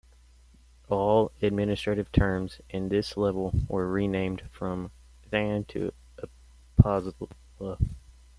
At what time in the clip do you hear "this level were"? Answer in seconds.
2.89-3.87